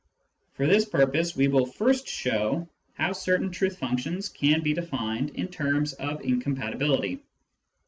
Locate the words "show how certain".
2.07-3.51